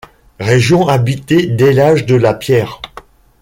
Région 0.39 0.87
habitée 0.87 1.45
dès 1.45 1.73
l'âge 1.73 2.07
de 2.07 2.15
la 2.15 2.33
pierre. 2.33 2.81